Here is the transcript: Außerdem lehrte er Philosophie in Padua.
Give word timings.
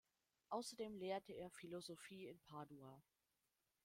Außerdem 0.49 0.95
lehrte 0.97 1.31
er 1.33 1.51
Philosophie 1.51 2.25
in 2.27 2.39
Padua. 2.39 3.03